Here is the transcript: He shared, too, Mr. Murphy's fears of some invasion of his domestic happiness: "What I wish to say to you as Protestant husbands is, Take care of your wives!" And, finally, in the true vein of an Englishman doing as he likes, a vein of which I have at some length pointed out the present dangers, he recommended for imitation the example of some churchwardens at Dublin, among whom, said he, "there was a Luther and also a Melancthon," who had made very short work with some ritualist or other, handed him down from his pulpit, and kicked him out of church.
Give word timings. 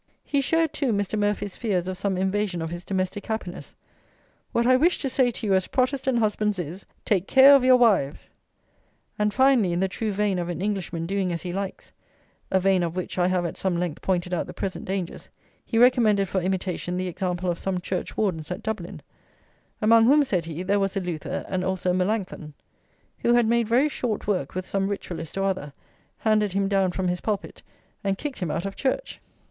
He 0.23 0.41
shared, 0.41 0.73
too, 0.73 0.91
Mr. 0.91 1.15
Murphy's 1.15 1.55
fears 1.55 1.87
of 1.87 1.95
some 1.95 2.17
invasion 2.17 2.59
of 2.63 2.71
his 2.71 2.83
domestic 2.83 3.27
happiness: 3.27 3.75
"What 4.51 4.65
I 4.65 4.75
wish 4.75 4.97
to 4.97 5.09
say 5.09 5.29
to 5.29 5.45
you 5.45 5.53
as 5.53 5.67
Protestant 5.67 6.17
husbands 6.17 6.57
is, 6.57 6.87
Take 7.05 7.27
care 7.27 7.53
of 7.55 7.63
your 7.63 7.75
wives!" 7.75 8.27
And, 9.19 9.31
finally, 9.31 9.73
in 9.73 9.79
the 9.79 9.87
true 9.87 10.11
vein 10.11 10.39
of 10.39 10.49
an 10.49 10.59
Englishman 10.59 11.05
doing 11.05 11.31
as 11.31 11.43
he 11.43 11.53
likes, 11.53 11.91
a 12.49 12.59
vein 12.59 12.81
of 12.81 12.95
which 12.95 13.19
I 13.19 13.27
have 13.27 13.45
at 13.45 13.57
some 13.59 13.77
length 13.77 14.01
pointed 14.01 14.33
out 14.33 14.47
the 14.47 14.55
present 14.55 14.85
dangers, 14.85 15.29
he 15.63 15.77
recommended 15.77 16.27
for 16.27 16.41
imitation 16.41 16.97
the 16.97 17.05
example 17.07 17.51
of 17.51 17.59
some 17.59 17.79
churchwardens 17.79 18.49
at 18.49 18.63
Dublin, 18.63 19.03
among 19.83 20.05
whom, 20.07 20.23
said 20.23 20.45
he, 20.45 20.63
"there 20.63 20.79
was 20.79 20.97
a 20.97 20.99
Luther 20.99 21.45
and 21.47 21.63
also 21.63 21.91
a 21.91 21.93
Melancthon," 21.93 22.55
who 23.19 23.35
had 23.35 23.45
made 23.45 23.67
very 23.67 23.87
short 23.87 24.25
work 24.25 24.55
with 24.55 24.65
some 24.65 24.87
ritualist 24.87 25.37
or 25.37 25.43
other, 25.43 25.73
handed 26.17 26.53
him 26.53 26.67
down 26.67 26.91
from 26.91 27.07
his 27.07 27.21
pulpit, 27.21 27.61
and 28.03 28.17
kicked 28.17 28.39
him 28.39 28.49
out 28.49 28.65
of 28.65 28.75
church. 28.75 29.21